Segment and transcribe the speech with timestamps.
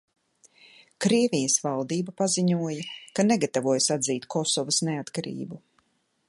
[1.05, 2.87] Krievijas valdība paziņoja,
[3.19, 5.63] ka negatavojas atzīt Kosovas neatkarību.